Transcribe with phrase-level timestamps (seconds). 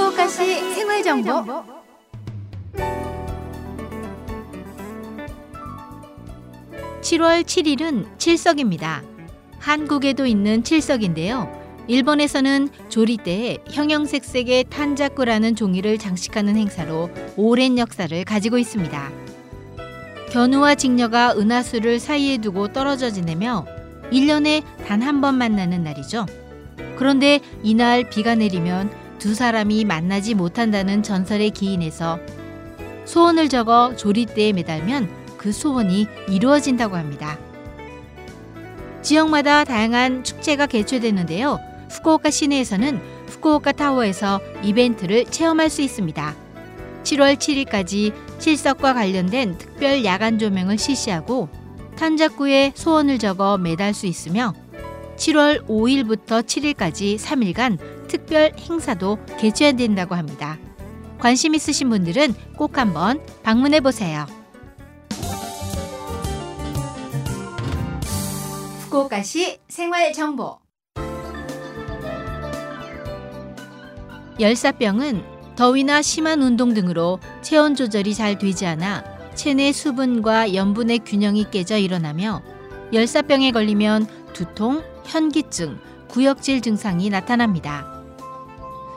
[0.00, 1.30] 후쿠오카시 생활 정보.
[7.02, 9.02] 7월 7일은 칠석입니다.
[9.58, 11.60] 한국에도 있는 칠석인데요.
[11.86, 19.10] 일본에서는 조리대에 형형색색의 탄자쿠라는 종이를 장식하는 행사로 오랜 역사를 가지고 있습니다.
[20.30, 23.66] 견우와 직녀가 은하수를 사이에 두고 떨어져 지내며
[24.12, 26.24] 1년에 단 한 번 만나는 날이죠.
[26.96, 32.18] 그런데 이날 비가 내리면 두 사람이 만나지 못한다는 전설의 기인에서
[33.04, 37.38] 소원을 적어 조리대에 매달면 그 소원이 이루어진다고 합니다.
[39.02, 41.60] 지역마다 다양한 축제가 개최되는데요.
[41.90, 46.34] 후쿠오카 시내에서는 후쿠오카 타워에서 이벤트를 체험할 수 있습니다.
[47.02, 51.50] 7월 7일까지 칠석과 관련된 특별 야간 조명을 실시하고
[51.96, 54.54] 탄자쿠에 소원을 적어 매달 수 있으며
[55.20, 60.58] 7월 5일부터 7일까지 3일간 특별 행사도 개최된다고 합니다.
[61.18, 64.26] 관심 있으신 분들은 꼭 한번 방문해 보세요.
[68.80, 70.58] 후쿠오카시 생활 정보
[74.40, 75.22] 열사병은
[75.54, 79.04] 더위나 심한 운동 등으로 체온 조절이 잘 되지 않아
[79.34, 82.42] 체내 수분과 염분의 균형이 깨져 일어나며
[82.92, 85.78] 열사병에 걸리면 두통, 현기증,
[86.08, 88.02] 구역질 증상이 나타납니다.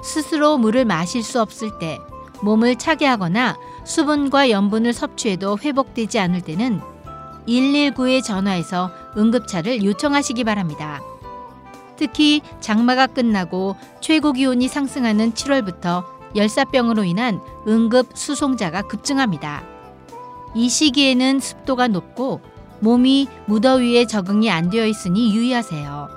[0.04, 2.00] 스스로 물을 마실 수 없을 때,
[2.42, 6.82] 몸을 차게 하거나 수분과 염분을 섭취해도 회복되지 않을 때는
[7.48, 11.02] 119에 전화해서 응급차를 요청하시기 바랍니다.
[11.96, 16.04] 특히 장마가 끝나고 최고 기온이 상승하는 7월부터
[16.36, 19.64] 열사병으로 인한 응급 수송자가 급증합니다.
[20.56, 22.42] 이 시기에는 습도가 높고
[22.84, 26.10] 몸이 무더위에 적응이 안 되어 있으니 유의하세요.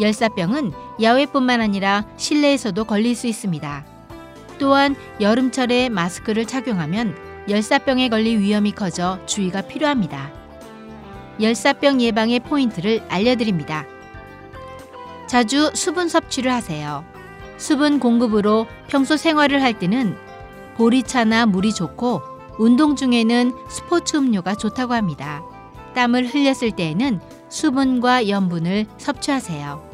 [0.00, 3.84] 열사병은 야외뿐만 아니라 실내에서도 걸릴 수 있습니다.
[4.58, 7.16] 또한 여름철에 마스크를 착용하면
[7.48, 10.32] 열사병에 걸릴 위험이 커져 주의가 필요합니다.
[11.40, 13.86] 열사병 예방의 포인트를 알려드립니다.
[15.28, 17.04] 자주 수분 섭취를 하세요.
[17.56, 20.16] 수분 공급으로 평소 생활을 할 때는
[20.76, 22.22] 보리차나 물이 좋고
[22.58, 25.42] 운동 중에는 스포츠 음료가 좋다고 합니다.
[25.94, 29.92] 땀을 흘렸을 때에는 수분과 염분을 섭취하세요.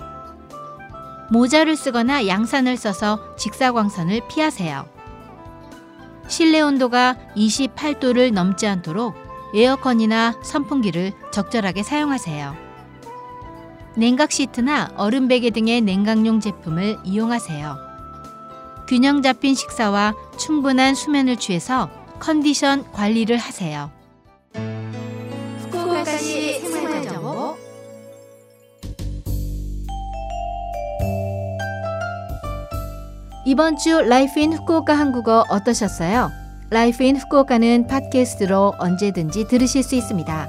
[1.30, 4.86] 모자를 쓰거나 양산을 써서 직사광선을 피하세요.
[6.28, 9.14] 실내 온도가 28도를 넘지 않도록
[9.54, 12.68] 에어컨이나 선풍기를 적절하게 사용하세요.
[13.96, 17.76] 냉각 시트나 얼음 베개 등의 냉각용 제품을 이용하세요.
[18.86, 23.90] 균형 잡힌 식사와 충분한 수면을 취해서 컨디션 관리를 하세요.
[33.48, 36.30] 이번 주 Life in Fukuoka 한국어 어떠셨어요?
[36.68, 40.48] Life in Fukuoka는 팟캐스트로 언제든지 들으실 수 있습니다.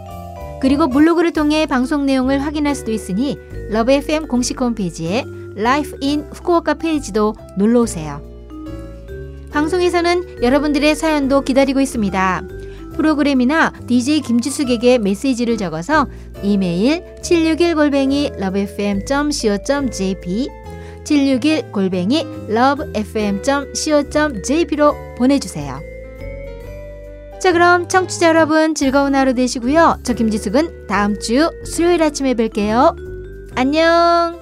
[0.60, 3.38] 그리고 블로그를 통해 방송 내용을 확인할 수도 있으니
[3.70, 5.24] Love FM 공식 홈페이지에
[5.56, 8.22] Life in Fukuoka 페이지도 놀러 오세요.
[9.54, 12.42] 방송에서는 여러분들의 사연도 기다리고 있습니다.
[12.98, 16.06] 프로그램이나 DJ 김지숙에게 메시지를 적어서
[16.44, 20.59] 이메일 761골뱅이 lovefm.co.jp
[21.10, 23.16] 761 골뱅이 lovefm.co.jp로
[25.18, 25.82] 보내주세요.
[27.42, 30.02] 자 그럼 청취자 여러분 즐거운 하루 되시고요.
[30.04, 32.96] 저 김지숙은 다음 주 수요일 아침에 뵐게요.
[33.56, 34.39] 안녕.